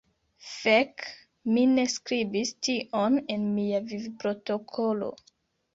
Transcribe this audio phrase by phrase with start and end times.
[0.51, 1.03] Fek,
[1.51, 5.17] mi ne skribis tion en mia vivprotokolo.